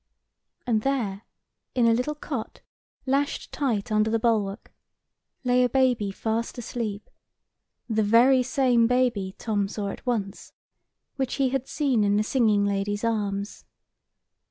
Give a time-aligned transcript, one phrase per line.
[0.65, 1.27] And there,
[1.75, 2.61] in a little cot,
[3.05, 4.73] lashed tight under the bulwark,
[5.43, 7.07] lay a baby fast asleep;
[7.87, 10.53] the very same baby, Tom saw at once,
[11.17, 13.63] which he had seen in the singing lady's arms.